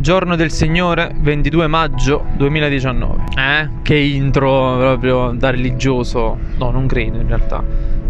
Giorno 0.00 0.36
del 0.36 0.52
Signore, 0.52 1.12
22 1.12 1.66
maggio 1.66 2.24
2019. 2.36 3.24
Eh? 3.36 3.68
Che 3.82 3.96
intro 3.96 4.76
proprio 4.78 5.32
da 5.32 5.50
religioso. 5.50 6.38
No, 6.56 6.70
non 6.70 6.86
credo 6.86 7.18
in 7.18 7.26
realtà. 7.26 7.64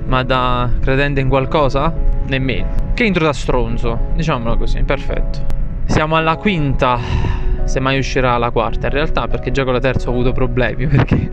Ma 0.06 0.22
da 0.22 0.71
credente 0.80 1.21
in 1.21 1.29
qualcosa? 1.29 1.95
Nemmeno. 2.27 2.93
Che 2.93 3.04
intro 3.04 3.24
da 3.24 3.32
stronzo, 3.32 4.11
diciamolo 4.14 4.59
così, 4.59 4.82
perfetto. 4.82 5.38
Siamo 5.87 6.16
alla 6.16 6.37
quinta, 6.37 6.98
se 7.64 7.81
mai 7.81 7.97
uscirà 7.97 8.37
la 8.37 8.51
quarta. 8.51 8.89
In 8.89 8.93
realtà, 8.93 9.27
perché 9.27 9.51
già 9.51 9.65
con 9.65 9.73
la 9.73 9.81
terza 9.81 10.11
ho 10.11 10.13
avuto 10.13 10.33
problemi. 10.33 10.87
Perché, 10.89 11.31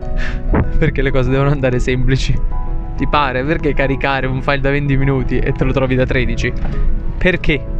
perché 0.78 1.02
le 1.02 1.10
cose 1.10 1.28
devono 1.28 1.50
andare 1.50 1.78
semplici. 1.78 2.34
Ti 2.96 3.06
pare? 3.08 3.44
Perché 3.44 3.74
caricare 3.74 4.26
un 4.26 4.40
file 4.40 4.60
da 4.60 4.70
20 4.70 4.96
minuti 4.96 5.38
e 5.38 5.52
te 5.52 5.64
lo 5.64 5.72
trovi 5.72 5.96
da 5.96 6.06
13? 6.06 6.52
Perché? 7.18 7.75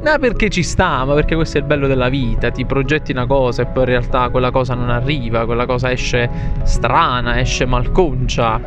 No, 0.00 0.16
perché 0.20 0.48
ci 0.48 0.62
sta, 0.62 1.04
ma 1.04 1.14
perché 1.14 1.34
questo 1.34 1.58
è 1.58 1.60
il 1.60 1.66
bello 1.66 1.88
della 1.88 2.08
vita. 2.08 2.50
Ti 2.50 2.64
progetti 2.64 3.10
una 3.10 3.26
cosa 3.26 3.62
e 3.62 3.66
poi 3.66 3.82
in 3.82 3.88
realtà 3.88 4.28
quella 4.28 4.52
cosa 4.52 4.74
non 4.74 4.90
arriva, 4.90 5.44
quella 5.44 5.66
cosa 5.66 5.90
esce 5.90 6.30
strana, 6.62 7.40
esce 7.40 7.66
malconcia. 7.66 8.60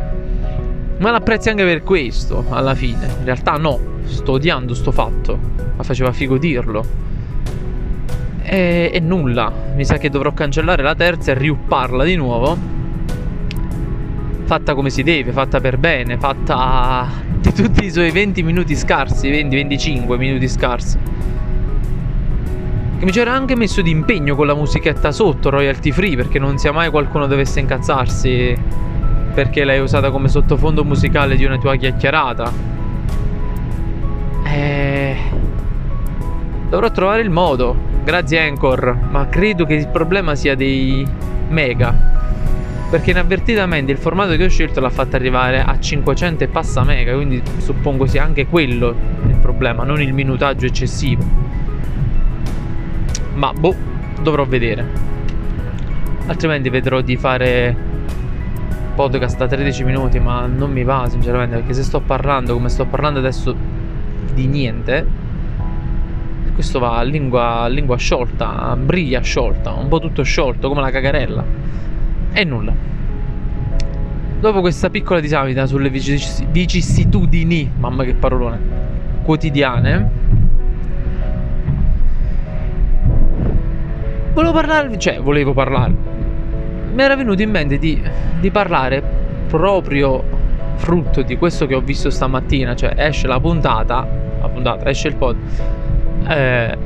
Ma 0.97 1.09
l'apprezzi 1.09 1.49
anche 1.49 1.63
per 1.63 1.83
questo, 1.83 2.45
alla 2.49 2.75
fine. 2.75 3.05
In 3.19 3.25
realtà 3.25 3.53
no, 3.53 3.79
sto 4.03 4.33
odiando 4.33 4.73
sto 4.73 4.91
fatto. 4.91 5.39
Ma 5.77 5.83
faceva 5.83 6.11
figo 6.11 6.37
dirlo. 6.37 6.85
E, 8.43 8.91
e 8.93 8.99
nulla. 8.99 9.51
Mi 9.73 9.85
sa 9.85 9.97
che 9.97 10.09
dovrò 10.09 10.33
cancellare 10.33 10.83
la 10.83 10.95
terza 10.95 11.31
e 11.31 11.35
riupparla 11.35 12.03
di 12.03 12.15
nuovo. 12.15 12.80
Fatta 14.51 14.73
come 14.73 14.89
si 14.89 15.01
deve, 15.01 15.31
fatta 15.31 15.61
per 15.61 15.77
bene, 15.77 16.17
fatta 16.17 17.07
di 17.39 17.53
tutti 17.53 17.85
i 17.85 17.89
suoi 17.89 18.11
20 18.11 18.43
minuti 18.43 18.75
scarsi, 18.75 19.29
20-25 19.29 20.17
minuti 20.17 20.49
scarsi 20.49 20.97
che 22.99 23.05
mi 23.05 23.11
c'era 23.11 23.31
anche 23.31 23.55
messo 23.55 23.81
di 23.81 23.91
impegno 23.91 24.35
con 24.35 24.47
la 24.47 24.53
musichetta 24.53 25.13
sotto, 25.13 25.49
royalty 25.49 25.91
free, 25.91 26.17
perché 26.17 26.37
non 26.37 26.57
sia 26.57 26.73
mai 26.73 26.89
qualcuno 26.89 27.27
dovesse 27.27 27.61
incazzarsi 27.61 28.53
perché 29.33 29.63
l'hai 29.63 29.79
usata 29.79 30.11
come 30.11 30.27
sottofondo 30.27 30.83
musicale 30.83 31.37
di 31.37 31.45
una 31.45 31.57
tua 31.57 31.77
chiacchierata. 31.77 32.51
Eh... 34.43 35.15
Dovrò 36.67 36.91
trovare 36.91 37.21
il 37.21 37.29
modo. 37.29 37.73
Grazie 38.03 38.39
Anchor, 38.41 38.97
ma 39.11 39.29
credo 39.29 39.63
che 39.65 39.75
il 39.75 39.87
problema 39.87 40.35
sia 40.35 40.55
dei 40.55 41.07
mega. 41.47 42.10
Perché 42.91 43.11
inavvertitamente 43.11 43.89
il 43.89 43.97
formato 43.97 44.35
che 44.35 44.43
ho 44.43 44.49
scelto 44.49 44.81
l'ha 44.81 44.89
fatto 44.89 45.15
arrivare 45.15 45.61
a 45.61 45.79
500 45.79 46.43
e 46.43 46.47
passa 46.49 46.83
mega, 46.83 47.13
quindi 47.13 47.41
suppongo 47.59 48.05
sia 48.05 48.21
anche 48.21 48.47
quello 48.47 48.93
il 49.27 49.37
problema, 49.37 49.85
non 49.85 50.01
il 50.01 50.13
minutaggio 50.13 50.65
eccessivo. 50.65 51.23
Ma 53.35 53.53
boh, 53.53 53.73
dovrò 54.21 54.45
vedere. 54.45 54.85
Altrimenti 56.27 56.67
vedrò 56.67 56.99
di 56.99 57.15
fare 57.15 57.73
podcast 58.93 59.37
da 59.37 59.47
13 59.47 59.85
minuti, 59.85 60.19
ma 60.19 60.45
non 60.45 60.69
mi 60.73 60.83
va 60.83 61.07
sinceramente, 61.07 61.55
perché 61.55 61.71
se 61.71 61.83
sto 61.83 62.01
parlando 62.01 62.53
come 62.53 62.67
sto 62.67 62.85
parlando 62.85 63.19
adesso 63.19 63.55
di 64.33 64.47
niente, 64.47 65.07
questo 66.53 66.79
va 66.79 66.97
a 66.97 67.03
lingua, 67.03 67.61
a 67.61 67.67
lingua 67.67 67.95
sciolta, 67.95 68.53
a 68.53 68.75
briglia 68.75 69.21
sciolta, 69.21 69.71
un 69.71 69.87
po' 69.87 69.99
tutto 69.99 70.23
sciolto 70.23 70.67
come 70.67 70.81
la 70.81 70.91
cagarella. 70.91 71.43
E 72.33 72.43
nulla. 72.43 72.73
Dopo 74.39 74.61
questa 74.61 74.89
piccola 74.89 75.19
disamina 75.19 75.65
sulle 75.65 75.89
vicissitudini, 75.89 77.71
mamma 77.77 78.03
che 78.03 78.13
parolone, 78.13 78.59
quotidiane, 79.23 80.21
Volevo 84.33 84.53
parlare, 84.53 84.97
cioè 84.97 85.19
volevo 85.19 85.53
parlare. 85.53 85.93
Mi 86.93 87.01
era 87.01 87.15
venuto 87.17 87.41
in 87.41 87.49
mente 87.49 87.77
di, 87.77 88.01
di 88.39 88.49
parlare 88.49 89.03
proprio 89.47 90.23
frutto 90.75 91.21
di 91.21 91.37
questo 91.37 91.67
che 91.67 91.75
ho 91.75 91.81
visto 91.81 92.09
stamattina, 92.09 92.73
cioè 92.73 92.93
esce 92.95 93.27
la 93.27 93.41
puntata, 93.41 94.07
la 94.39 94.47
puntata, 94.47 94.89
esce 94.89 95.09
il 95.09 95.15
pod, 95.15 95.35
eh, 96.29 96.77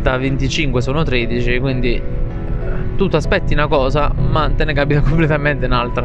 da 0.00 0.16
25 0.16 0.80
sono 0.80 1.02
13, 1.02 1.58
quindi 1.58 2.02
tu 2.96 3.08
ti 3.08 3.16
aspetti 3.16 3.52
una 3.52 3.68
cosa, 3.68 4.12
ma 4.16 4.50
te 4.54 4.64
ne 4.64 4.72
capita 4.72 5.00
completamente 5.06 5.66
un'altra. 5.66 6.04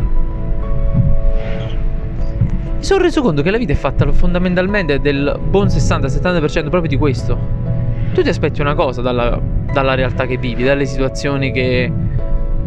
Mi 2.77 2.83
sono 2.87 3.01
reso 3.03 3.21
conto 3.21 3.41
che 3.41 3.51
la 3.51 3.57
vita 3.57 3.73
è 3.73 3.75
fatta 3.75 4.11
fondamentalmente 4.11 4.99
del 4.99 5.39
buon 5.49 5.67
60-70% 5.67 6.69
proprio 6.69 6.87
di 6.87 6.97
questo. 6.97 7.59
Tu 8.13 8.21
ti 8.21 8.29
aspetti 8.29 8.61
una 8.61 8.73
cosa 8.73 9.01
dalla 9.01 9.59
dalla 9.71 9.95
realtà 9.95 10.25
che 10.25 10.37
vivi, 10.37 10.63
dalle 10.63 10.85
situazioni 10.85 11.51
che 11.51 11.91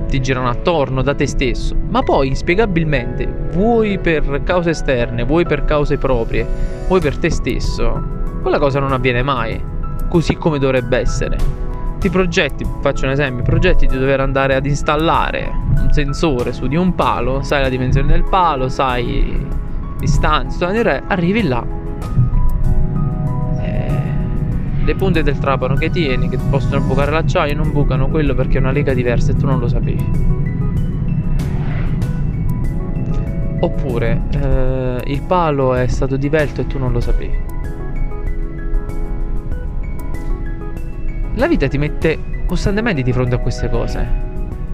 ti 0.08 0.20
girano 0.20 0.48
attorno, 0.48 1.02
da 1.02 1.14
te 1.14 1.26
stesso, 1.26 1.74
ma 1.88 2.02
poi 2.02 2.28
inspiegabilmente, 2.28 3.26
vuoi 3.52 3.98
per 3.98 4.42
cause 4.44 4.70
esterne, 4.70 5.24
vuoi 5.24 5.44
per 5.44 5.64
cause 5.64 5.98
proprie, 5.98 6.46
vuoi 6.86 7.00
per 7.00 7.16
te 7.18 7.30
stesso, 7.30 8.02
quella 8.42 8.58
cosa 8.58 8.80
non 8.80 8.92
avviene 8.92 9.22
mai, 9.22 9.60
così 10.08 10.34
come 10.34 10.58
dovrebbe 10.58 10.98
essere. 10.98 11.63
Ti 12.04 12.10
progetti, 12.10 12.66
faccio 12.82 13.06
un 13.06 13.12
esempio, 13.12 13.42
progetti 13.42 13.86
di 13.86 13.98
dover 13.98 14.20
andare 14.20 14.54
ad 14.54 14.66
installare 14.66 15.50
un 15.74 15.90
sensore 15.90 16.52
su 16.52 16.66
di 16.66 16.76
un 16.76 16.94
palo, 16.94 17.40
sai 17.40 17.62
la 17.62 17.70
dimensione 17.70 18.08
del 18.08 18.24
palo, 18.24 18.68
sai 18.68 19.34
distanza, 19.98 20.66
arrivi 21.06 21.48
là, 21.48 21.64
le 24.84 24.94
punte 24.96 25.22
del 25.22 25.38
trapano 25.38 25.76
che 25.76 25.88
tieni, 25.88 26.28
che 26.28 26.36
possono 26.50 26.84
bucare 26.84 27.10
l'acciaio, 27.10 27.54
non 27.54 27.72
bucano 27.72 28.08
quello 28.08 28.34
perché 28.34 28.58
è 28.58 28.60
una 28.60 28.72
lega 28.72 28.92
diversa 28.92 29.32
e 29.32 29.36
tu 29.36 29.46
non 29.46 29.58
lo 29.58 29.66
sapevi. 29.66 30.06
Oppure 33.60 34.20
eh, 34.28 35.00
il 35.06 35.22
palo 35.22 35.72
è 35.72 35.86
stato 35.86 36.18
divelto 36.18 36.60
e 36.60 36.66
tu 36.66 36.78
non 36.78 36.92
lo 36.92 37.00
sapevi. 37.00 37.53
La 41.36 41.48
vita 41.48 41.66
ti 41.66 41.78
mette 41.78 42.16
costantemente 42.46 43.02
di 43.02 43.12
fronte 43.12 43.34
a 43.34 43.38
queste 43.38 43.68
cose. 43.68 44.22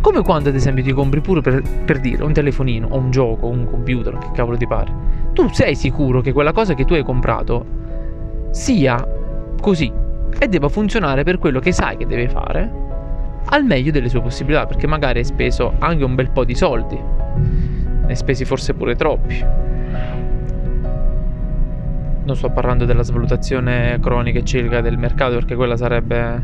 Come 0.02 0.22
quando 0.22 0.50
ad 0.50 0.54
esempio 0.54 0.82
ti 0.82 0.92
compri 0.92 1.20
pure 1.20 1.40
per, 1.40 1.62
per 1.84 2.00
dire 2.00 2.22
un 2.22 2.34
telefonino 2.34 2.86
o 2.90 2.98
un 2.98 3.10
gioco 3.10 3.46
o 3.46 3.50
un 3.50 3.64
computer, 3.64 4.18
che 4.18 4.28
cavolo 4.34 4.58
ti 4.58 4.66
pare. 4.66 4.92
Tu 5.32 5.48
sei 5.52 5.74
sicuro 5.74 6.20
che 6.20 6.32
quella 6.32 6.52
cosa 6.52 6.74
che 6.74 6.84
tu 6.84 6.92
hai 6.92 7.02
comprato 7.02 7.64
sia 8.50 9.02
così 9.58 9.90
e 10.38 10.48
debba 10.48 10.68
funzionare 10.68 11.22
per 11.22 11.38
quello 11.38 11.60
che 11.60 11.72
sai 11.72 11.96
che 11.96 12.06
deve 12.06 12.28
fare 12.28 12.70
al 13.46 13.64
meglio 13.64 13.90
delle 13.90 14.10
sue 14.10 14.20
possibilità, 14.20 14.66
perché 14.66 14.86
magari 14.86 15.20
hai 15.20 15.24
speso 15.24 15.72
anche 15.78 16.04
un 16.04 16.14
bel 16.14 16.30
po' 16.30 16.44
di 16.44 16.54
soldi, 16.54 16.96
ne 16.96 18.06
hai 18.06 18.16
spesi 18.16 18.44
forse 18.44 18.74
pure 18.74 18.94
troppi. 18.96 19.44
Non 22.30 22.38
sto 22.38 22.50
parlando 22.50 22.84
della 22.84 23.02
svalutazione 23.02 23.98
cronica 24.00 24.38
e 24.38 24.44
ciclica 24.44 24.80
del 24.80 24.96
mercato, 24.96 25.34
perché 25.34 25.56
quella 25.56 25.76
sarebbe 25.76 26.42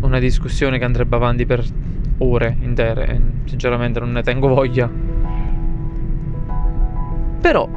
una 0.00 0.18
discussione 0.18 0.76
che 0.76 0.84
andrebbe 0.84 1.14
avanti 1.14 1.46
per 1.46 1.64
ore 2.18 2.56
intere 2.62 3.06
e 3.06 3.20
sinceramente 3.44 4.00
non 4.00 4.10
ne 4.10 4.22
tengo 4.22 4.48
voglia. 4.48 4.90
Però 7.40 7.68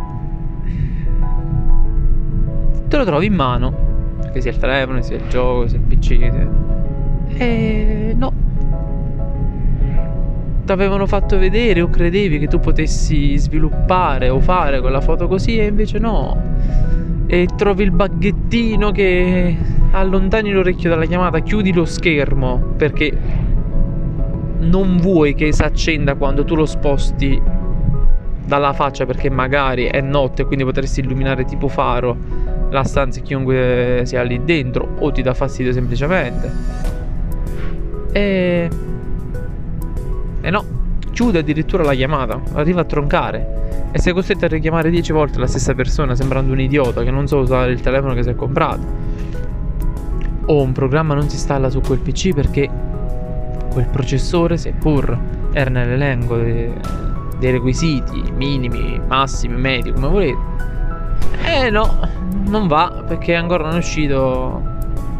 te 2.88 2.97
lo 2.97 3.06
trovi 3.06 3.28
in 3.28 3.35
mano 3.35 4.18
che 4.34 4.41
sia 4.41 4.50
il 4.50 4.57
telefono, 4.57 5.00
sia 5.03 5.18
il 5.18 5.28
gioco, 5.28 5.68
sia 5.68 5.78
il 5.78 5.84
PC. 5.84 6.06
Sia... 6.07 6.50
E 7.38 8.16
no. 8.18 8.37
Ti 10.68 10.74
avevano 10.74 11.08
fatto 11.08 11.40
vedere 11.40 11.80
o 11.80 11.90
credevi 11.90 12.40
che 12.40 12.48
tu 12.48 12.60
potessi 12.60 13.38
sviluppare 13.38 14.28
o 14.28 14.42
fare 14.42 14.82
quella 14.82 15.00
foto 15.00 15.30
così 15.30 15.58
e 15.58 15.68
invece 15.68 15.98
no. 15.98 16.38
E 17.26 17.48
trovi 17.56 17.84
il 17.84 17.92
baghettino 17.92 18.92
che 18.92 19.56
allontani 19.92 20.52
l'orecchio 20.52 20.90
dalla 20.90 21.06
chiamata, 21.06 21.40
chiudi 21.40 21.72
lo 21.72 21.86
schermo 21.86 22.74
perché 22.75 23.18
non 24.60 24.98
vuoi 24.98 25.36
che 25.36 25.54
si 25.54 25.62
accenda 25.62 26.16
quando 26.16 26.44
tu 26.44 26.54
lo 26.54 26.66
sposti 26.66 27.42
dalla 28.46 28.74
faccia 28.74 29.06
perché 29.06 29.30
magari 29.30 29.86
è 29.86 30.02
notte 30.02 30.44
quindi 30.44 30.66
potresti 30.66 31.00
illuminare 31.00 31.46
tipo 31.46 31.70
faro 31.70 32.18
la 32.72 32.84
stanza 32.84 33.22
chiunque 33.22 34.02
sia 34.04 34.22
lì 34.24 34.44
dentro 34.44 34.96
o 35.00 35.13
ti 35.13 35.22
dà 35.22 35.34
fastidio 35.34 35.72
semplicemente. 35.72 36.52
E... 38.12 38.87
E 40.48 40.50
no, 40.50 40.64
chiude 41.12 41.40
addirittura 41.40 41.84
la 41.84 41.94
chiamata, 41.94 42.40
arriva 42.54 42.80
a 42.80 42.86
troncare 42.86 43.90
e 43.92 44.00
sei 44.00 44.14
costretto 44.14 44.46
a 44.46 44.48
richiamare 44.48 44.90
10 44.90 45.12
volte 45.12 45.40
la 45.40 45.46
stessa 45.46 45.74
persona 45.74 46.16
sembrando 46.16 46.54
un 46.54 46.62
idiota 46.62 47.04
che 47.04 47.12
non 47.12 47.28
sa 47.28 47.36
usare 47.36 47.74
il 47.74 47.82
telefono 47.82 48.14
che 48.14 48.24
si 48.24 48.30
è 48.30 48.36
comprato. 48.36 48.80
O 50.46 50.62
un 50.62 50.72
programma 50.72 51.16
non 51.16 51.28
si 51.28 51.36
installa 51.36 51.70
su 51.70 51.82
quel 51.82 52.00
PC 52.00 52.34
perché 52.34 52.70
quel 53.74 53.88
processore, 53.88 54.56
seppur 54.56 55.18
era 55.52 55.70
nell'elenco 55.70 56.38
dei, 56.38 56.72
dei 57.40 57.52
requisiti 57.52 58.24
minimi, 58.34 59.02
massimi, 59.06 59.58
medi, 59.60 59.92
come 59.92 60.08
volete, 60.08 60.38
eh 61.44 61.70
no, 61.70 62.00
non 62.46 62.68
va 62.68 63.04
perché 63.06 63.36
ancora 63.36 63.66
non 63.66 63.74
è 63.74 63.80
uscito 63.80 64.62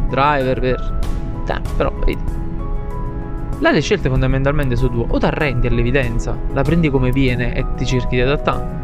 driver 0.08 0.58
per 0.58 0.98
Dai, 1.44 1.60
però, 1.76 1.92
vedi. 2.06 2.37
Là 3.60 3.72
le 3.72 3.80
scelte 3.80 4.08
fondamentalmente 4.08 4.76
sono 4.76 4.94
due. 4.94 5.06
O 5.08 5.18
ti 5.18 5.24
arrendi 5.24 5.66
all'evidenza, 5.66 6.36
la 6.52 6.62
prendi 6.62 6.90
come 6.90 7.10
viene 7.10 7.54
e 7.54 7.64
ti 7.76 7.84
cerchi 7.84 8.14
di 8.14 8.20
adattare. 8.20 8.76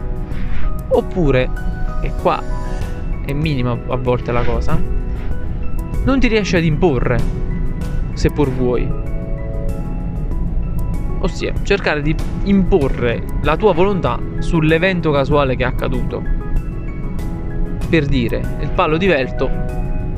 Oppure, 0.88 1.48
e 2.02 2.10
qua 2.20 2.42
è 3.24 3.32
minima 3.32 3.70
a 3.72 3.96
volte 3.96 4.32
la 4.32 4.42
cosa, 4.42 4.78
non 6.04 6.20
ti 6.20 6.28
riesci 6.28 6.56
ad 6.56 6.64
imporre, 6.64 7.18
seppur 8.14 8.50
vuoi. 8.50 9.02
Ossia, 11.20 11.54
cercare 11.62 12.02
di 12.02 12.14
imporre 12.42 13.22
la 13.42 13.56
tua 13.56 13.72
volontà 13.72 14.18
sull'evento 14.38 15.10
casuale 15.10 15.56
che 15.56 15.62
è 15.62 15.66
accaduto. 15.66 16.22
Per 17.88 18.06
dire, 18.06 18.56
il 18.60 18.70
palo 18.70 18.96
divelto, 18.96 19.48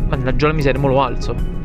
mannaggia 0.08 0.46
la 0.46 0.52
miseria, 0.54 0.80
me 0.80 0.88
lo 0.88 1.02
alzo 1.02 1.55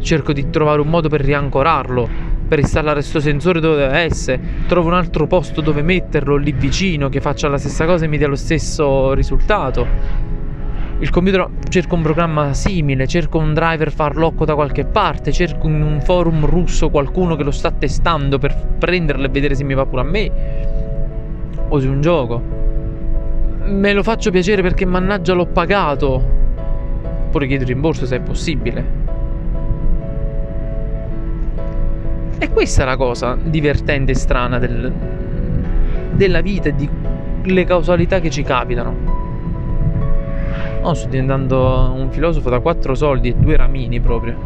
cerco 0.00 0.32
di 0.32 0.50
trovare 0.50 0.80
un 0.80 0.88
modo 0.88 1.08
per 1.08 1.20
riancorarlo, 1.20 2.08
per 2.48 2.58
installare 2.58 2.94
questo 2.94 3.20
sensore 3.20 3.60
dove 3.60 3.76
deve 3.76 3.98
essere, 3.98 4.40
trovo 4.66 4.88
un 4.88 4.94
altro 4.94 5.26
posto 5.26 5.60
dove 5.60 5.82
metterlo 5.82 6.36
lì 6.36 6.52
vicino 6.52 7.08
che 7.08 7.20
faccia 7.20 7.48
la 7.48 7.58
stessa 7.58 7.86
cosa 7.86 8.04
e 8.04 8.08
mi 8.08 8.18
dia 8.18 8.26
lo 8.26 8.36
stesso 8.36 9.12
risultato. 9.12 9.86
Il 11.00 11.08
computer 11.08 11.48
cerco 11.70 11.94
un 11.94 12.02
programma 12.02 12.52
simile, 12.52 13.06
cerco 13.06 13.38
un 13.38 13.54
driver 13.54 13.90
farlocco 13.90 14.44
da 14.44 14.54
qualche 14.54 14.84
parte, 14.84 15.32
cerco 15.32 15.66
in 15.66 15.80
un 15.80 16.00
forum 16.02 16.44
russo 16.44 16.90
qualcuno 16.90 17.36
che 17.36 17.42
lo 17.42 17.50
sta 17.50 17.70
testando 17.70 18.38
per 18.38 18.54
prenderlo 18.78 19.24
e 19.24 19.28
vedere 19.30 19.54
se 19.54 19.64
mi 19.64 19.72
va 19.72 19.86
pure 19.86 20.02
a 20.02 20.04
me. 20.04 20.30
O 21.68 21.80
su 21.80 21.88
un 21.88 22.02
gioco. 22.02 22.42
Me 23.64 23.92
lo 23.94 24.02
faccio 24.02 24.30
piacere 24.30 24.60
perché 24.60 24.84
mannaggia 24.84 25.32
l'ho 25.32 25.46
pagato. 25.46 26.22
Oppure 27.28 27.46
chiedo 27.46 27.64
rimborso 27.64 28.04
se 28.04 28.16
è 28.16 28.20
possibile. 28.20 28.99
E 32.42 32.50
questa 32.50 32.84
è 32.84 32.86
la 32.86 32.96
cosa 32.96 33.36
divertente 33.38 34.12
e 34.12 34.14
strana 34.14 34.58
del, 34.58 34.90
della 36.12 36.40
vita 36.40 36.70
e 36.70 36.74
delle 37.42 37.64
causalità 37.64 38.18
che 38.18 38.30
ci 38.30 38.42
capitano. 38.42 38.94
Oh, 40.80 40.94
sto 40.94 41.06
diventando 41.08 41.92
un 41.94 42.10
filosofo 42.10 42.48
da 42.48 42.60
quattro 42.60 42.94
soldi 42.94 43.28
e 43.28 43.34
due 43.34 43.58
ramini 43.58 44.00
proprio. 44.00 44.38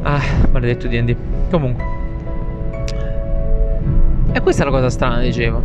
Ah, 0.00 0.22
maledetto 0.50 0.88
D&D. 0.88 1.14
Comunque. 1.50 1.84
E 4.32 4.40
questa 4.40 4.62
è 4.62 4.64
la 4.64 4.72
cosa 4.72 4.88
strana, 4.88 5.20
dicevo. 5.20 5.62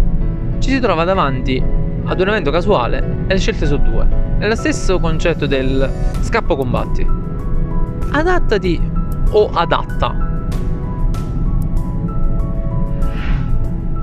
Ci 0.60 0.72
si 0.72 0.80
trova 0.82 1.06
davanti 1.06 1.64
ad 2.04 2.20
un 2.20 2.28
evento 2.28 2.52
casuale 2.52 2.98
e 3.28 3.34
le 3.34 3.40
scelte 3.40 3.66
sono 3.66 3.90
due. 3.90 4.08
È 4.40 4.46
lo 4.46 4.56
stesso 4.56 5.00
concetto 5.00 5.46
del 5.46 5.90
scappo 6.20 6.58
combatti. 6.58 7.08
Adattati 8.12 8.87
o 9.32 9.50
adatta. 9.52 10.12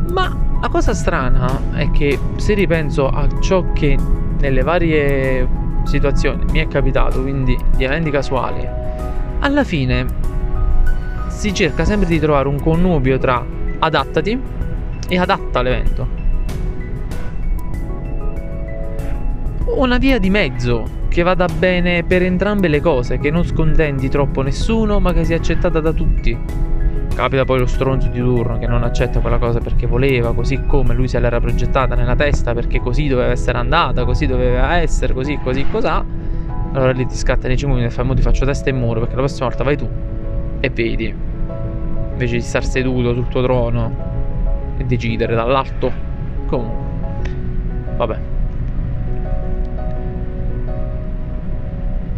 Ma 0.09 0.37
la 0.61 0.69
cosa 0.69 0.94
strana 0.94 1.73
è 1.73 1.91
che 1.91 2.19
se 2.37 2.55
ripenso 2.55 3.09
a 3.09 3.29
ciò 3.41 3.73
che 3.73 3.99
nelle 4.41 4.62
varie 4.62 5.49
situazioni 5.85 6.44
mi 6.50 6.59
è 6.59 6.69
capitato, 6.69 7.23
quindi 7.23 7.59
gli 7.76 7.85
eventi 7.85 8.11
casuali, 8.11 8.67
alla 9.41 9.65
fine 9.65 10.06
si 11.29 11.53
cerca 11.53 11.85
sempre 11.85 12.09
di 12.09 12.19
trovare 12.19 12.49
un 12.49 12.61
connubio 12.61 13.19
tra 13.19 13.44
adattati 13.79 14.41
e 15.09 15.19
adatta 15.19 15.62
l'evento. 15.62 16.24
Una 19.76 19.99
via 19.99 20.21
di 20.21 20.31
mezzo 20.31 20.85
che 21.09 21.23
vada 21.23 21.47
bene 21.47 22.05
per 22.05 22.23
entrambe 22.23 22.69
le 22.69 22.81
cose, 22.81 23.19
che 23.19 23.31
non 23.31 23.44
scontenti 23.44 24.09
troppo 24.09 24.41
nessuno, 24.41 25.00
ma 25.00 25.12
che 25.12 25.25
sia 25.25 25.37
accettata 25.37 25.81
da 25.81 25.93
tutti. 25.93 26.38
Capita 27.12 27.44
poi 27.44 27.59
lo 27.59 27.67
stronzo 27.67 28.09
di 28.09 28.21
turno 28.21 28.56
che 28.59 28.69
non 28.69 28.85
accetta 28.85 29.19
quella 29.19 29.38
cosa 29.38 29.59
perché 29.59 29.87
voleva, 29.87 30.32
così 30.32 30.65
come 30.65 30.94
lui 30.94 31.09
se 31.09 31.19
l'era 31.19 31.41
progettata 31.41 31.97
nella 31.97 32.15
testa 32.15 32.55
perché 32.55 32.81
così 32.81 33.09
doveva 33.09 33.32
essere 33.32 33.59
andata, 33.59 34.05
così 34.05 34.26
doveva 34.26 34.76
essere, 34.76 35.12
così, 35.12 35.38
così, 35.43 35.67
cos'ha. 35.69 36.05
Allora 36.73 36.93
lì 36.93 37.05
ti 37.06 37.17
scatta 37.17 37.49
nei 37.49 37.56
5 37.56 37.76
minuti 37.76 37.93
e 37.93 37.97
fai, 37.97 38.15
ti 38.15 38.23
faccio 38.23 38.47
testa 38.47 38.71
e 38.71 38.73
muro 38.73 39.00
perché 39.00 39.17
la 39.17 39.23
prossima 39.23 39.49
volta 39.49 39.65
vai 39.65 39.76
tu 39.76 39.88
e 40.61 40.71
vedi. 40.71 41.15
Invece 42.12 42.35
di 42.37 42.43
star 42.43 42.65
seduto 42.65 43.12
sul 43.12 43.26
tuo 43.26 43.43
trono 43.43 43.97
e 44.79 44.85
decidere 44.85 45.35
dall'alto. 45.35 45.93
Comunque. 46.47 46.82
Vabbè. 47.97 48.33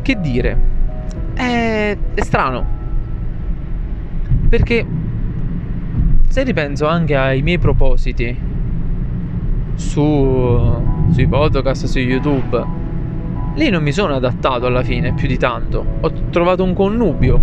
Che 0.06 0.20
dire? 0.20 0.56
È, 1.34 1.96
è 2.14 2.22
strano. 2.22 2.64
Perché 4.48 4.86
se 6.28 6.44
ripenso 6.44 6.86
anche 6.86 7.16
ai 7.16 7.42
miei 7.42 7.58
propositi 7.58 8.38
su, 9.74 11.10
sui 11.10 11.26
podcast, 11.26 11.86
su 11.86 11.98
YouTube, 11.98 12.64
lì 13.56 13.68
non 13.68 13.82
mi 13.82 13.90
sono 13.90 14.14
adattato 14.14 14.66
alla 14.66 14.84
fine 14.84 15.12
più 15.12 15.26
di 15.26 15.38
tanto. 15.38 15.84
Ho 15.98 16.12
trovato 16.30 16.62
un 16.62 16.72
connubio. 16.72 17.42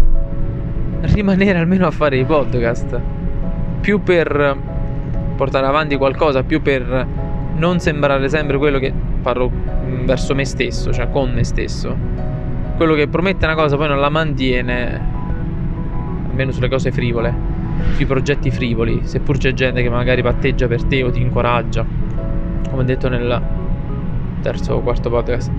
Rimanere 1.02 1.60
almeno 1.60 1.86
a 1.86 1.92
fare 1.92 2.16
i 2.16 2.24
podcast. 2.24 2.98
Più 3.82 4.02
per 4.04 4.58
portare 5.36 5.66
avanti 5.66 5.98
qualcosa, 5.98 6.44
più 6.44 6.62
per 6.62 7.08
non 7.58 7.82
sembrare 7.82 8.30
sempre 8.30 8.58
quello 8.58 8.80
che 8.80 8.94
parlo 9.22 9.52
verso 10.06 10.34
me 10.34 10.46
stesso, 10.46 10.94
cioè 10.94 11.10
con 11.10 11.34
me 11.34 11.44
stesso 11.44 12.33
quello 12.76 12.96
che 12.96 13.08
promette 13.08 13.46
una 13.46 13.56
cosa 13.56 13.78
poi 13.78 13.88
non 13.88 14.00
la 14.00 14.10
mantiene, 14.10 15.02
almeno 16.30 16.52
sulle 16.52 16.70
cose 16.70 16.92
frivole, 16.92 17.34
sui 17.96 18.06
progetti 18.06 18.50
frivoli, 18.52 19.02
seppur 19.04 19.38
c'è 19.38 19.54
gente 19.54 19.82
che 19.82 19.90
magari 19.90 20.22
patteggia 20.22 20.68
per 20.68 20.84
te 20.84 21.04
o 21.04 21.12
ti 21.12 21.22
incoraggia, 21.22 21.86
come 22.70 22.84
detto 22.84 23.10
nel 23.10 23.42
terzo 24.42 24.74
o 24.74 24.82
quarto 24.82 25.10
podcast. 25.10 25.52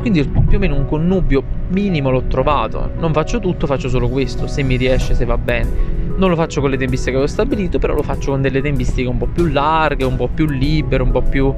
Quindi 0.00 0.22
più 0.24 0.58
o 0.58 0.60
meno 0.60 0.76
un 0.76 0.86
connubio 0.86 1.42
minimo 1.68 2.10
l'ho 2.10 2.24
trovato. 2.24 2.90
Non 2.98 3.12
faccio 3.14 3.40
tutto, 3.40 3.66
faccio 3.66 3.88
solo 3.88 4.08
questo, 4.08 4.46
se 4.46 4.62
mi 4.62 4.76
riesce, 4.76 5.14
se 5.14 5.24
va 5.24 5.38
bene. 5.38 5.92
Non 6.16 6.28
lo 6.28 6.36
faccio 6.36 6.60
con 6.60 6.70
le 6.70 6.76
tempistiche 6.76 7.16
che 7.16 7.22
ho 7.22 7.26
stabilito, 7.26 7.78
però 7.78 7.94
lo 7.94 8.02
faccio 8.02 8.30
con 8.32 8.42
delle 8.42 8.60
tempistiche 8.60 9.08
un 9.08 9.16
po' 9.16 9.26
più 9.26 9.46
larghe, 9.46 10.04
un 10.04 10.16
po' 10.16 10.28
più 10.28 10.46
libere, 10.46 11.02
un 11.02 11.10
po' 11.10 11.22
più... 11.22 11.52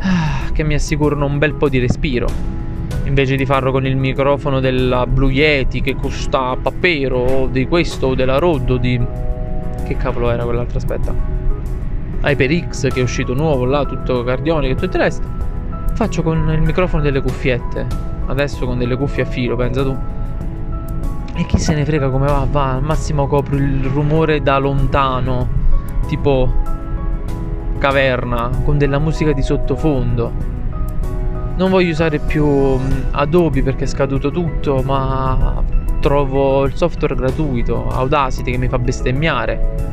Ah, 0.00 0.50
che 0.52 0.64
mi 0.64 0.74
assicurano 0.74 1.24
un 1.24 1.38
bel 1.38 1.54
po' 1.54 1.68
di 1.68 1.78
respiro 1.78 2.63
invece 3.04 3.36
di 3.36 3.44
farlo 3.44 3.70
con 3.70 3.86
il 3.86 3.96
microfono 3.96 4.60
della 4.60 5.06
Blue 5.06 5.32
Yeti 5.32 5.80
che 5.80 5.94
costa 5.94 6.56
pappero 6.60 7.18
o 7.18 7.46
di 7.46 7.66
questo 7.66 8.08
o 8.08 8.14
della 8.14 8.38
Rode 8.38 8.72
o 8.72 8.76
di 8.76 9.00
che 9.84 9.96
cavolo 9.96 10.30
era 10.30 10.44
quell'altro 10.44 10.78
aspetta. 10.78 11.14
HyperX 12.22 12.88
che 12.88 13.00
è 13.00 13.02
uscito 13.02 13.34
nuovo 13.34 13.64
là 13.66 13.84
tutto 13.84 14.24
cardionico 14.24 14.72
e 14.72 14.76
tutto 14.76 14.96
il 14.96 15.02
resto. 15.02 15.26
Faccio 15.92 16.22
con 16.22 16.50
il 16.50 16.62
microfono 16.62 17.02
delle 17.02 17.20
cuffiette. 17.20 17.86
Adesso 18.26 18.64
con 18.64 18.78
delle 18.78 18.96
cuffie 18.96 19.22
a 19.22 19.26
filo 19.26 19.56
pensa 19.56 19.82
tu. 19.82 19.96
E 21.36 21.46
chi 21.46 21.58
se 21.58 21.74
ne 21.74 21.84
frega 21.84 22.08
come 22.08 22.26
va 22.26 22.46
va 22.50 22.72
al 22.72 22.82
massimo 22.82 23.26
copro 23.26 23.56
il 23.56 23.84
rumore 23.84 24.40
da 24.40 24.56
lontano 24.58 25.62
tipo 26.06 26.50
caverna 27.78 28.50
con 28.64 28.78
della 28.78 28.98
musica 28.98 29.32
di 29.32 29.42
sottofondo 29.42 30.53
non 31.56 31.70
voglio 31.70 31.90
usare 31.90 32.18
più 32.18 32.46
mm, 32.46 32.90
Adobe 33.12 33.62
perché 33.62 33.84
è 33.84 33.86
scaduto 33.86 34.30
tutto, 34.30 34.82
ma 34.82 35.62
trovo 36.00 36.64
il 36.64 36.74
software 36.74 37.14
gratuito, 37.14 37.88
Audacity, 37.88 38.50
che 38.52 38.58
mi 38.58 38.68
fa 38.68 38.78
bestemmiare. 38.78 39.92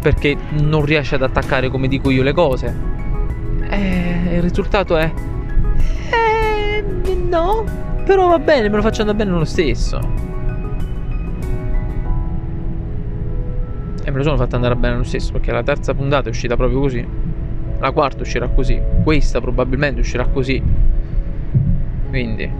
Perché 0.00 0.36
non 0.50 0.84
riesce 0.84 1.14
ad 1.14 1.22
attaccare 1.22 1.70
come 1.70 1.88
dico 1.88 2.10
io 2.10 2.22
le 2.22 2.32
cose. 2.32 2.74
E 3.68 4.34
il 4.34 4.42
risultato 4.42 4.96
è... 4.96 5.10
Eh, 6.10 6.84
no, 7.28 7.64
però 8.04 8.28
va 8.28 8.38
bene, 8.38 8.68
me 8.68 8.76
lo 8.76 8.82
faccio 8.82 9.00
andare 9.00 9.18
bene 9.18 9.36
lo 9.36 9.44
stesso. 9.44 9.98
E 14.04 14.10
me 14.10 14.16
lo 14.16 14.22
sono 14.22 14.36
fatto 14.36 14.54
andare 14.54 14.76
bene 14.76 14.96
lo 14.96 15.02
stesso 15.02 15.32
perché 15.32 15.50
la 15.52 15.62
terza 15.62 15.92
puntata 15.92 16.28
è 16.28 16.30
uscita 16.30 16.56
proprio 16.56 16.80
così 16.80 17.27
la 17.78 17.90
quarta 17.92 18.22
uscirà 18.22 18.48
così, 18.48 18.80
questa 19.02 19.40
probabilmente 19.40 20.00
uscirà 20.00 20.26
così. 20.26 20.62
Quindi. 22.08 22.50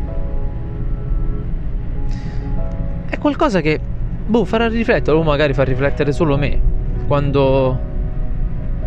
È 3.08 3.18
qualcosa 3.18 3.60
che 3.60 3.80
boh, 4.26 4.44
farà 4.44 4.68
riflettere 4.68 5.16
o 5.16 5.22
magari 5.22 5.54
fa 5.54 5.64
riflettere 5.64 6.12
solo 6.12 6.36
me. 6.36 6.60
Quando 7.06 7.86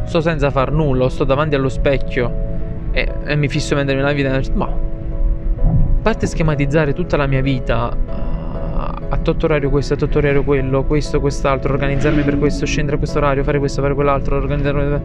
sto 0.05 0.21
senza 0.21 0.51
far 0.51 0.71
nulla, 0.71 1.09
sto 1.09 1.23
davanti 1.23 1.55
allo 1.55 1.69
specchio 1.69 2.49
e, 2.91 3.11
e 3.25 3.35
mi 3.35 3.47
fisso 3.47 3.75
mentre 3.75 3.95
nella 3.95 4.13
vita, 4.13 4.39
ma 4.53 4.65
a 4.65 6.03
parte 6.03 6.27
schematizzare 6.27 6.93
tutta 6.93 7.17
la 7.17 7.27
mia 7.27 7.41
vita 7.41 7.95
a 9.13 9.17
tot 9.17 9.43
orario 9.43 9.69
questo, 9.69 9.93
a 9.95 9.97
tot 9.97 10.15
orario 10.15 10.43
quello, 10.43 10.83
questo, 10.83 11.19
quest'altro, 11.19 11.73
organizzarmi 11.73 12.23
per 12.23 12.37
questo, 12.37 12.65
scendere 12.65 12.95
a 12.95 12.99
questo 12.99 13.17
orario, 13.17 13.43
fare 13.43 13.59
questo, 13.59 13.81
fare 13.81 13.93
quell'altro, 13.93 14.37
organizzarmi 14.37 15.01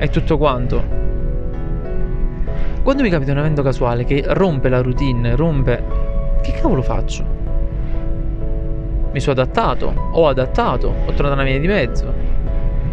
e 0.00 0.08
tutto 0.08 0.38
quanto. 0.38 0.82
Quando 2.82 3.02
mi 3.02 3.10
capita 3.10 3.32
un 3.32 3.38
evento 3.38 3.60
casuale 3.62 4.04
che 4.04 4.24
rompe 4.26 4.70
la 4.70 4.80
routine, 4.80 5.36
rompe... 5.36 6.08
Che 6.40 6.52
cavolo 6.52 6.80
faccio? 6.80 7.22
Mi 9.12 9.20
sono 9.20 9.38
adattato, 9.38 9.92
ho 10.12 10.26
adattato, 10.26 10.88
ho 10.88 11.12
trovato 11.12 11.34
una 11.34 11.44
via 11.44 11.60
di 11.60 11.66
mezzo. 11.66 12.10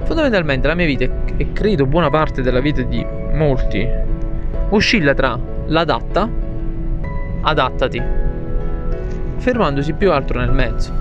Fondamentalmente 0.04 0.68
la 0.68 0.76
mia 0.76 0.86
vita, 0.86 1.06
e 1.38 1.54
credo 1.54 1.86
buona 1.86 2.10
parte 2.10 2.42
della 2.42 2.60
vita 2.60 2.82
di 2.82 3.06
molti, 3.32 3.88
oscilla 4.70 5.14
tra 5.14 5.40
l'adatta, 5.68 6.30
adattati, 7.42 8.02
fermandosi 9.38 9.94
più 9.94 10.12
altro 10.12 10.40
nel 10.40 10.52
mezzo. 10.52 10.92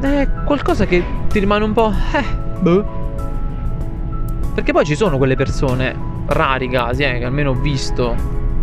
È 0.00 0.28
qualcosa 0.44 0.84
che 0.84 1.22
ti 1.34 1.40
rimane 1.40 1.64
un 1.64 1.72
po'... 1.72 1.92
Eh, 2.12 2.24
boh 2.60 3.02
perché 4.54 4.70
poi 4.70 4.84
ci 4.84 4.94
sono 4.94 5.18
quelle 5.18 5.34
persone, 5.34 5.92
rari 6.26 6.68
casi, 6.68 7.02
eh, 7.02 7.18
che 7.18 7.24
almeno 7.24 7.50
ho 7.50 7.54
visto, 7.54 8.14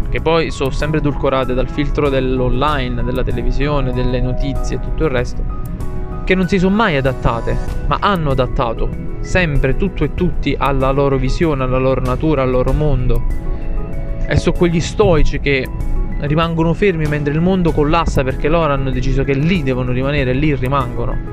che 0.10 0.22
poi 0.22 0.52
sono 0.52 0.70
sempre 0.70 1.00
edulcorate 1.00 1.54
dal 1.54 1.68
filtro 1.68 2.08
dell'online, 2.08 3.04
della 3.04 3.24
televisione, 3.24 3.92
delle 3.92 4.22
notizie 4.22 4.78
e 4.78 4.80
tutto 4.80 5.04
il 5.04 5.10
resto, 5.10 5.44
che 6.24 6.34
non 6.34 6.48
si 6.48 6.60
sono 6.60 6.74
mai 6.74 6.96
adattate, 6.96 7.58
ma 7.88 7.98
hanno 8.00 8.32
adattato 8.32 8.90
sempre 9.20 9.76
tutto 9.76 10.06
e 10.06 10.14
tutti 10.14 10.56
alla 10.58 10.92
loro 10.92 11.18
visione, 11.18 11.64
alla 11.64 11.78
loro 11.78 12.00
natura, 12.00 12.44
al 12.44 12.52
loro 12.52 12.72
mondo. 12.72 13.22
E 14.26 14.38
sono 14.38 14.56
quegli 14.58 14.80
stoici 14.80 15.42
che 15.42 15.68
rimangono 16.20 16.74
fermi 16.74 17.06
mentre 17.06 17.34
il 17.34 17.42
mondo 17.42 17.74
collassa 17.74 18.24
perché 18.24 18.48
loro 18.48 18.72
hanno 18.72 18.92
deciso 18.92 19.26
che 19.26 19.34
lì 19.34 19.62
devono 19.62 19.92
rimanere 19.92 20.32
lì 20.32 20.56
rimangono 20.56 21.32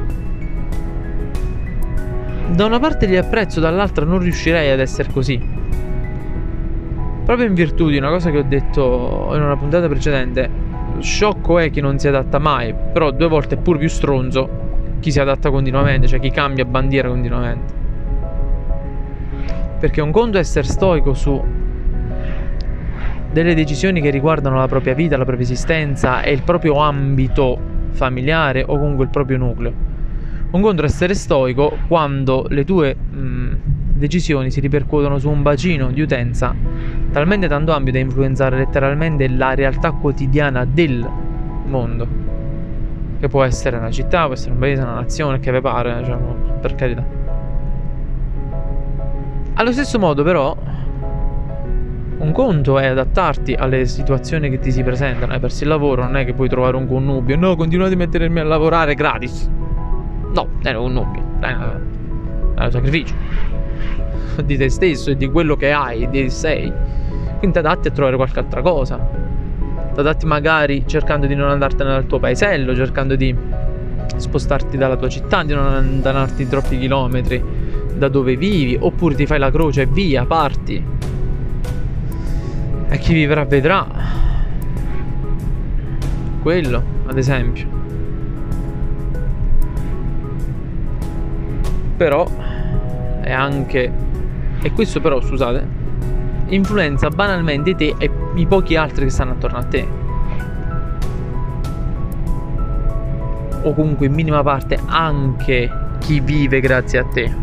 da 2.50 2.64
una 2.64 2.78
parte 2.78 3.06
li 3.06 3.16
apprezzo, 3.16 3.60
dall'altra 3.60 4.04
non 4.04 4.18
riuscirei 4.18 4.70
ad 4.70 4.80
essere 4.80 5.10
così. 5.12 5.40
Proprio 7.24 7.46
in 7.46 7.54
virtù 7.54 7.90
di 7.90 7.98
una 7.98 8.08
cosa 8.08 8.30
che 8.30 8.38
ho 8.38 8.42
detto 8.42 9.30
in 9.34 9.42
una 9.42 9.56
puntata 9.56 9.86
precedente, 9.86 10.48
sciocco 11.00 11.58
è 11.58 11.70
chi 11.70 11.80
non 11.80 11.98
si 11.98 12.08
adatta 12.08 12.38
mai, 12.38 12.74
però 12.74 13.10
due 13.10 13.28
volte 13.28 13.56
è 13.56 13.58
pur 13.58 13.76
più 13.76 13.88
stronzo 13.88 14.48
chi 15.00 15.12
si 15.12 15.20
adatta 15.20 15.50
continuamente, 15.50 16.06
cioè 16.06 16.18
chi 16.20 16.30
cambia 16.30 16.64
bandiera 16.64 17.08
continuamente. 17.08 17.74
Perché 19.78 20.00
un 20.00 20.10
conto 20.10 20.38
è 20.38 20.40
essere 20.40 20.66
stoico 20.66 21.14
su 21.14 21.40
delle 23.30 23.54
decisioni 23.54 24.00
che 24.00 24.10
riguardano 24.10 24.56
la 24.56 24.66
propria 24.66 24.94
vita, 24.94 25.16
la 25.16 25.24
propria 25.24 25.44
esistenza 25.44 26.22
e 26.22 26.32
il 26.32 26.42
proprio 26.42 26.78
ambito 26.78 27.58
familiare 27.90 28.64
o 28.66 28.78
comunque 28.78 29.04
il 29.04 29.10
proprio 29.10 29.36
nucleo. 29.36 29.87
Un 30.50 30.62
conto 30.62 30.82
è 30.82 30.84
essere 30.86 31.14
stoico 31.14 31.76
quando 31.88 32.46
le 32.48 32.64
tue 32.64 32.94
mh, 32.94 33.56
decisioni 33.94 34.50
si 34.50 34.60
ripercuotono 34.60 35.18
su 35.18 35.28
un 35.28 35.42
bacino 35.42 35.90
di 35.90 36.00
utenza 36.00 36.54
talmente 37.12 37.48
tanto 37.48 37.72
ampio 37.72 37.92
da 37.92 37.98
influenzare 37.98 38.56
letteralmente 38.56 39.28
la 39.28 39.54
realtà 39.54 39.92
quotidiana 39.92 40.64
del 40.64 41.06
mondo. 41.66 42.26
Che 43.18 43.28
può 43.28 43.42
essere 43.42 43.76
una 43.76 43.90
città, 43.90 44.24
può 44.24 44.34
essere 44.34 44.52
un 44.52 44.58
paese, 44.58 44.82
una 44.82 44.94
nazione, 44.94 45.40
che 45.40 45.50
vi 45.50 45.60
pare, 45.60 46.04
cioè, 46.04 46.16
per 46.60 46.74
carità. 46.74 47.04
Allo 49.54 49.72
stesso 49.72 49.98
modo, 49.98 50.22
però, 50.22 50.56
un 52.18 52.32
conto 52.32 52.78
è 52.78 52.86
adattarti 52.86 53.54
alle 53.54 53.86
situazioni 53.86 54.48
che 54.50 54.60
ti 54.60 54.70
si 54.70 54.84
presentano. 54.84 55.32
Hai 55.32 55.40
perso 55.40 55.64
il 55.64 55.70
lavoro, 55.70 56.02
non 56.04 56.16
è 56.16 56.24
che 56.24 56.34
puoi 56.34 56.48
trovare 56.48 56.76
un 56.76 56.86
connubio. 56.86 57.36
No, 57.36 57.56
continuate 57.56 57.94
a 57.94 57.96
mettermi 57.96 58.38
a 58.38 58.44
lavorare 58.44 58.94
gratis. 58.94 59.50
No, 60.32 60.48
è 60.62 60.72
un 60.74 60.92
nobile, 60.92 61.24
è 61.40 61.52
un 61.52 62.70
sacrificio 62.70 63.14
di 64.44 64.56
te 64.56 64.68
stesso 64.68 65.10
e 65.10 65.16
di 65.16 65.28
quello 65.28 65.56
che 65.56 65.72
hai, 65.72 66.08
di 66.10 66.30
sei. 66.30 66.72
Quindi 67.38 67.52
ti 67.52 67.58
adatti 67.58 67.88
a 67.88 67.90
trovare 67.90 68.16
qualche 68.16 68.38
altra 68.38 68.62
cosa. 68.62 68.98
Ti 69.94 70.00
adatti 70.00 70.26
magari 70.26 70.84
cercando 70.86 71.26
di 71.26 71.34
non 71.34 71.50
andartene 71.50 71.90
dal 71.90 72.06
tuo 72.06 72.18
paesello, 72.18 72.74
cercando 72.74 73.16
di 73.16 73.34
spostarti 74.16 74.76
dalla 74.76 74.96
tua 74.96 75.08
città, 75.08 75.42
di 75.42 75.54
non 75.54 75.66
allontanarti 75.66 76.48
troppi 76.48 76.78
chilometri 76.78 77.42
da 77.94 78.08
dove 78.08 78.36
vivi, 78.36 78.76
oppure 78.78 79.14
ti 79.14 79.26
fai 79.26 79.38
la 79.38 79.50
croce 79.50 79.82
e 79.82 79.86
via, 79.86 80.24
parti. 80.24 80.84
E 82.90 82.98
chi 82.98 83.12
vivrà 83.12 83.44
vedrà. 83.44 83.86
Quello, 86.42 86.82
ad 87.06 87.18
esempio. 87.18 87.77
Però 91.98 92.26
è 93.20 93.32
anche 93.32 93.92
e 94.62 94.72
questo 94.72 95.00
però 95.00 95.20
scusate 95.20 95.76
influenza 96.48 97.08
banalmente 97.08 97.74
te 97.74 97.94
e 97.98 98.10
i 98.36 98.46
pochi 98.46 98.76
altri 98.76 99.04
che 99.04 99.10
stanno 99.10 99.32
attorno 99.32 99.58
a 99.58 99.64
te. 99.64 99.86
O 103.62 103.74
comunque 103.74 104.06
in 104.06 104.14
minima 104.14 104.42
parte 104.42 104.78
anche 104.86 105.70
chi 105.98 106.20
vive 106.20 106.60
grazie 106.60 106.98
a 106.98 107.04
te. 107.04 107.34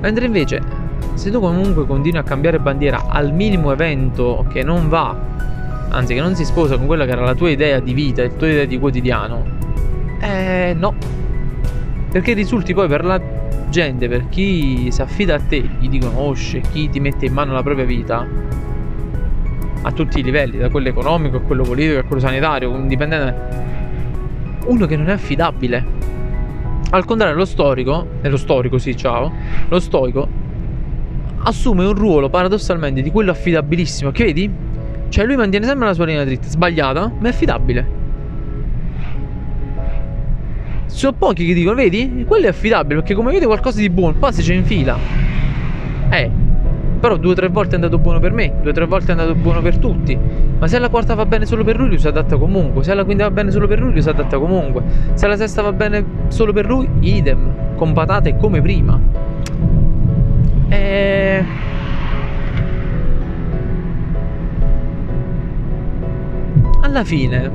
Mentre 0.00 0.24
invece 0.24 0.62
se 1.14 1.30
tu 1.30 1.40
comunque 1.40 1.84
continui 1.84 2.20
a 2.20 2.22
cambiare 2.22 2.60
bandiera 2.60 3.06
al 3.08 3.32
minimo 3.34 3.72
evento 3.72 4.46
che 4.48 4.62
non 4.62 4.88
va 4.88 5.16
anzi 5.88 6.14
che 6.14 6.20
non 6.20 6.36
si 6.36 6.44
sposa 6.44 6.76
con 6.76 6.86
quella 6.86 7.04
che 7.06 7.10
era 7.10 7.24
la 7.24 7.34
tua 7.34 7.50
idea 7.50 7.80
di 7.80 7.92
vita 7.92 8.22
la 8.22 8.28
tua 8.28 8.46
idea 8.46 8.64
di 8.66 8.78
quotidiano 8.78 9.42
eh 10.20 10.76
no 10.78 10.94
perché 12.10 12.32
risulti 12.32 12.74
poi 12.74 12.88
per 12.88 13.04
la 13.04 13.20
gente, 13.68 14.08
per 14.08 14.28
chi 14.28 14.90
si 14.90 15.02
affida 15.02 15.34
a 15.34 15.40
te, 15.40 15.68
chi 15.80 15.88
ti 15.88 15.98
conosce, 15.98 16.60
chi 16.60 16.88
ti 16.88 17.00
mette 17.00 17.26
in 17.26 17.32
mano 17.32 17.52
la 17.52 17.62
propria 17.62 17.84
vita, 17.84 18.26
a 19.82 19.92
tutti 19.92 20.20
i 20.20 20.22
livelli, 20.22 20.58
da 20.58 20.70
quello 20.70 20.88
economico 20.88 21.36
a 21.36 21.40
quello 21.40 21.62
politico 21.62 21.98
a 22.00 22.02
quello 22.02 22.20
sanitario, 22.20 22.74
indipendente, 22.74 23.34
uno 24.66 24.86
che 24.86 24.96
non 24.96 25.08
è 25.08 25.12
affidabile. 25.12 25.96
Al 26.90 27.04
contrario, 27.04 27.36
lo 27.36 27.44
storico, 27.44 28.06
e 28.22 28.28
lo 28.28 28.36
storico 28.36 28.78
sì, 28.78 28.96
ciao, 28.96 29.32
lo 29.68 29.78
stoico 29.78 30.46
assume 31.42 31.84
un 31.84 31.94
ruolo 31.94 32.28
paradossalmente 32.28 33.00
di 33.02 33.10
quello 33.10 33.30
affidabilissimo, 33.30 34.10
che 34.10 34.24
vedi? 34.24 34.50
Cioè 35.08 35.24
lui 35.24 35.36
mantiene 35.36 35.66
sempre 35.66 35.86
la 35.86 35.94
sua 35.94 36.04
linea 36.04 36.24
dritta, 36.24 36.48
sbagliata, 36.48 37.10
ma 37.18 37.28
è 37.28 37.30
affidabile. 37.30 37.97
Sono 40.88 41.12
pochi 41.12 41.46
che 41.46 41.54
dicono, 41.54 41.76
vedi? 41.76 42.24
Quello 42.26 42.46
è 42.46 42.48
affidabile 42.48 43.00
perché 43.00 43.14
come 43.14 43.30
vede 43.30 43.46
qualcosa 43.46 43.78
di 43.78 43.88
buono, 43.88 44.16
poi 44.18 44.32
se 44.32 44.42
c'è 44.42 44.54
in 44.54 44.64
fila. 44.64 44.98
Eh, 46.10 46.30
però 46.98 47.16
due 47.16 47.32
o 47.32 47.34
tre 47.34 47.48
volte 47.48 47.72
è 47.72 47.74
andato 47.74 47.98
buono 47.98 48.18
per 48.18 48.32
me, 48.32 48.54
due 48.60 48.70
o 48.70 48.74
tre 48.74 48.86
volte 48.86 49.08
è 49.08 49.10
andato 49.10 49.34
buono 49.34 49.60
per 49.60 49.78
tutti. 49.78 50.18
Ma 50.58 50.66
se 50.66 50.78
la 50.78 50.88
quarta 50.88 51.14
va 51.14 51.26
bene 51.26 51.46
solo 51.46 51.62
per 51.62 51.78
lui, 51.78 51.88
lui 51.88 51.98
si 51.98 52.08
adatta 52.08 52.36
comunque. 52.36 52.82
Se 52.82 52.92
la 52.94 53.04
quinta 53.04 53.24
va 53.24 53.30
bene 53.30 53.50
solo 53.52 53.68
per 53.68 53.78
lui, 53.80 53.92
lui 53.92 54.02
si 54.02 54.08
adatta 54.08 54.38
comunque. 54.38 54.82
Se 55.14 55.26
la 55.28 55.36
sesta 55.36 55.62
va 55.62 55.72
bene 55.72 56.04
solo 56.28 56.52
per 56.52 56.66
lui, 56.66 56.88
idem. 57.00 57.76
Con 57.76 57.92
patate 57.92 58.36
come 58.36 58.60
prima. 58.60 59.00
E... 60.68 61.44
Alla 66.80 67.04
fine, 67.04 67.50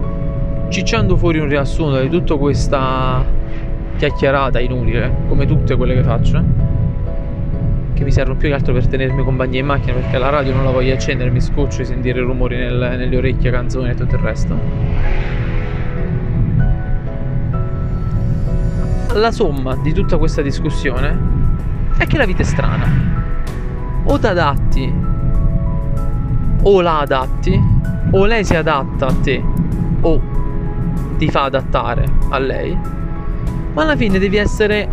cicciando 0.69 1.17
fuori 1.17 1.39
un 1.39 1.47
riassunto 1.47 1.99
di 1.99 2.09
tutta 2.09 2.35
questa 2.35 3.23
chiacchierata 3.97 4.59
inutile, 4.59 5.13
come 5.27 5.45
tutte 5.45 5.75
quelle 5.75 5.93
che 5.93 6.03
faccio, 6.03 6.37
eh, 6.37 6.43
che 7.93 8.03
mi 8.03 8.11
servono 8.11 8.37
più 8.37 8.49
che 8.49 8.53
altro 8.53 8.73
per 8.73 8.87
tenermi 8.87 9.23
compagnia 9.23 9.59
in 9.59 9.65
macchina 9.65 9.93
perché 9.93 10.17
la 10.17 10.29
radio 10.29 10.53
non 10.53 10.63
la 10.63 10.71
voglio 10.71 10.93
accendere, 10.93 11.29
mi 11.29 11.41
scoccio 11.41 11.77
di 11.77 11.85
sentire 11.85 12.19
rumori 12.21 12.57
nel, 12.57 12.95
nelle 12.97 13.17
orecchie, 13.17 13.51
canzoni 13.51 13.89
e 13.89 13.95
tutto 13.95 14.15
il 14.15 14.21
resto. 14.21 14.57
La 19.13 19.31
somma 19.31 19.75
di 19.75 19.93
tutta 19.93 20.17
questa 20.17 20.41
discussione 20.41 21.15
è 21.97 22.07
che 22.07 22.17
la 22.17 22.25
vita 22.25 22.41
è 22.41 22.45
strana. 22.45 22.85
O 24.05 24.17
ti 24.17 24.25
adatti, 24.25 24.93
o 26.63 26.81
la 26.81 26.99
adatti, 26.99 27.61
o 28.11 28.25
lei 28.25 28.43
si 28.43 28.55
adatta 28.55 29.05
a 29.05 29.13
te, 29.21 29.41
o 30.01 30.32
ti 31.17 31.29
fa 31.29 31.43
adattare 31.43 32.05
a 32.29 32.37
lei, 32.39 32.77
ma 33.73 33.81
alla 33.81 33.95
fine 33.95 34.19
devi 34.19 34.37
essere 34.37 34.87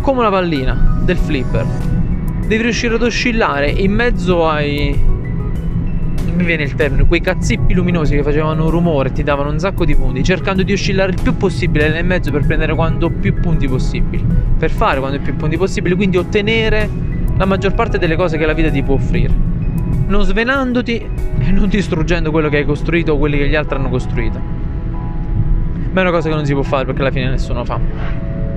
come 0.00 0.20
una 0.20 0.30
pallina 0.30 0.98
del 1.02 1.16
flipper. 1.16 1.66
Devi 2.46 2.62
riuscire 2.62 2.94
ad 2.94 3.02
oscillare 3.02 3.70
in 3.70 3.92
mezzo 3.92 4.46
ai 4.46 5.12
mi 6.34 6.44
viene 6.44 6.64
il 6.64 6.74
termine, 6.74 7.06
quei 7.06 7.20
cazzippi 7.20 7.74
luminosi 7.74 8.16
che 8.16 8.22
facevano 8.22 8.68
rumore 8.68 9.10
e 9.10 9.12
ti 9.12 9.22
davano 9.22 9.50
un 9.50 9.58
sacco 9.58 9.84
di 9.84 9.94
punti, 9.94 10.24
cercando 10.24 10.62
di 10.62 10.72
oscillare 10.72 11.12
il 11.12 11.18
più 11.22 11.36
possibile 11.36 11.88
nel 11.88 12.04
mezzo 12.04 12.30
per 12.32 12.44
prendere 12.44 12.74
quanto 12.74 13.08
più 13.08 13.34
punti 13.34 13.68
possibili, 13.68 14.24
per 14.58 14.70
fare 14.70 14.98
quanto 14.98 15.20
più 15.20 15.36
punti 15.36 15.56
possibili, 15.56 15.94
quindi 15.94 16.16
ottenere 16.16 16.90
la 17.36 17.44
maggior 17.44 17.74
parte 17.74 17.98
delle 17.98 18.16
cose 18.16 18.36
che 18.36 18.46
la 18.46 18.52
vita 18.52 18.70
ti 18.70 18.82
può 18.82 18.94
offrire 18.94 19.43
non 20.06 20.22
svenandoti 20.22 21.08
e 21.38 21.50
non 21.50 21.68
distruggendo 21.68 22.30
quello 22.30 22.48
che 22.48 22.58
hai 22.58 22.64
costruito 22.64 23.12
o 23.12 23.18
quelli 23.18 23.38
che 23.38 23.48
gli 23.48 23.54
altri 23.54 23.76
hanno 23.76 23.88
costruito. 23.88 24.38
Ma 25.90 26.00
è 26.00 26.02
una 26.02 26.10
cosa 26.10 26.28
che 26.28 26.34
non 26.34 26.44
si 26.44 26.52
può 26.52 26.62
fare 26.62 26.84
perché 26.84 27.00
alla 27.00 27.10
fine 27.10 27.30
nessuno 27.30 27.64
fa. 27.64 27.78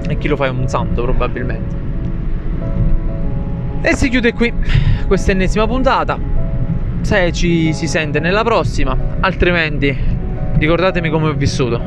E 0.07 0.17
chi 0.17 0.27
lo 0.27 0.35
fa 0.35 0.45
è 0.45 0.49
un 0.49 0.67
santo 0.67 1.03
probabilmente. 1.03 1.75
E 3.81 3.95
si 3.95 4.09
chiude 4.09 4.33
qui 4.33 4.51
questa 5.07 5.31
ennesima 5.31 5.67
puntata. 5.67 6.19
Se 7.01 7.31
ci 7.31 7.73
si 7.73 7.87
sente 7.87 8.19
nella 8.19 8.43
prossima, 8.43 8.97
altrimenti 9.19 9.95
ricordatemi 10.57 11.09
come 11.09 11.29
ho 11.29 11.33
vissuto. 11.33 11.79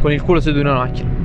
Con 0.00 0.12
il 0.12 0.20
culo 0.22 0.40
seduto 0.40 0.60
in 0.60 0.66
una 0.66 0.78
macchina. 0.78 1.17